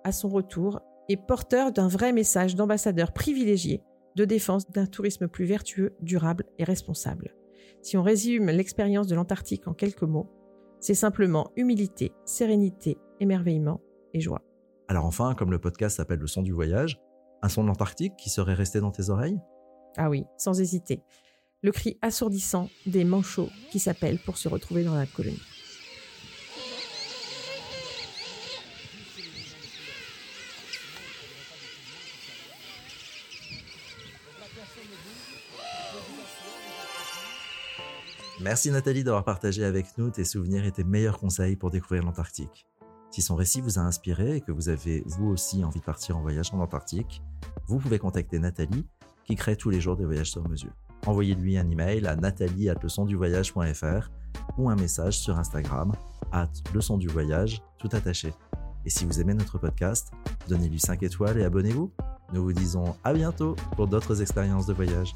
à 0.04 0.12
son 0.12 0.28
retour 0.28 0.80
et 1.08 1.16
porteur 1.16 1.72
d'un 1.72 1.88
vrai 1.88 2.12
message 2.12 2.54
d'ambassadeur 2.54 3.12
privilégié 3.12 3.82
de 4.14 4.24
défense 4.24 4.70
d'un 4.70 4.86
tourisme 4.86 5.26
plus 5.26 5.44
vertueux, 5.44 5.96
durable 6.00 6.44
et 6.58 6.64
responsable. 6.64 7.34
Si 7.80 7.96
on 7.96 8.02
résume 8.02 8.50
l'expérience 8.50 9.06
de 9.06 9.14
l'Antarctique 9.14 9.66
en 9.66 9.74
quelques 9.74 10.02
mots, 10.02 10.30
c'est 10.80 10.94
simplement 10.94 11.50
humilité, 11.56 12.12
sérénité, 12.24 12.98
émerveillement 13.20 13.80
et 14.12 14.20
joie. 14.20 14.42
Alors 14.88 15.06
enfin, 15.06 15.34
comme 15.34 15.50
le 15.50 15.58
podcast 15.58 15.96
s'appelle 15.96 16.18
Le 16.18 16.26
son 16.26 16.42
du 16.42 16.52
voyage, 16.52 17.00
un 17.42 17.48
son 17.48 17.62
de 17.62 17.68
l'Antarctique 17.68 18.14
qui 18.16 18.30
serait 18.30 18.54
resté 18.54 18.80
dans 18.80 18.90
tes 18.90 19.10
oreilles? 19.10 19.40
Ah 19.96 20.10
oui, 20.10 20.24
sans 20.36 20.60
hésiter 20.60 21.02
le 21.62 21.70
cri 21.70 21.96
assourdissant 22.02 22.68
des 22.86 23.04
manchots 23.04 23.50
qui 23.70 23.78
s'appellent 23.78 24.18
pour 24.18 24.36
se 24.36 24.48
retrouver 24.48 24.84
dans 24.84 24.94
la 24.94 25.06
colonie. 25.06 25.40
Merci 38.40 38.72
Nathalie 38.72 39.04
d'avoir 39.04 39.24
partagé 39.24 39.62
avec 39.62 39.86
nous 39.98 40.10
tes 40.10 40.24
souvenirs 40.24 40.64
et 40.64 40.72
tes 40.72 40.82
meilleurs 40.82 41.18
conseils 41.18 41.54
pour 41.54 41.70
découvrir 41.70 42.02
l'Antarctique. 42.02 42.66
Si 43.12 43.22
son 43.22 43.36
récit 43.36 43.60
vous 43.60 43.78
a 43.78 43.82
inspiré 43.82 44.36
et 44.36 44.40
que 44.40 44.50
vous 44.50 44.68
avez 44.68 45.04
vous 45.06 45.28
aussi 45.28 45.62
envie 45.62 45.78
de 45.78 45.84
partir 45.84 46.16
en 46.16 46.22
voyage 46.22 46.52
en 46.52 46.58
Antarctique, 46.58 47.22
vous 47.68 47.78
pouvez 47.78 48.00
contacter 48.00 48.40
Nathalie 48.40 48.84
qui 49.24 49.36
crée 49.36 49.54
tous 49.56 49.70
les 49.70 49.80
jours 49.80 49.96
des 49.96 50.04
voyages 50.04 50.32
sur 50.32 50.46
mesure. 50.48 50.72
Envoyez-lui 51.06 51.58
un 51.58 51.68
email 51.68 52.06
à 52.06 52.16
nathalie@leçonduvoyage.fr 52.16 54.10
ou 54.58 54.70
un 54.70 54.76
message 54.76 55.18
sur 55.18 55.38
Instagram 55.38 55.92
at 56.32 56.48
leçon 56.74 56.98
du 56.98 57.08
voyage 57.08 57.62
tout 57.78 57.88
attaché. 57.92 58.32
Et 58.84 58.90
si 58.90 59.04
vous 59.04 59.20
aimez 59.20 59.34
notre 59.34 59.58
podcast, 59.58 60.12
donnez-lui 60.48 60.80
5 60.80 61.02
étoiles 61.02 61.38
et 61.38 61.44
abonnez-vous. 61.44 61.92
Nous 62.32 62.42
vous 62.42 62.52
disons 62.52 62.96
à 63.04 63.12
bientôt 63.12 63.56
pour 63.76 63.86
d'autres 63.86 64.22
expériences 64.22 64.66
de 64.66 64.72
voyage. 64.72 65.14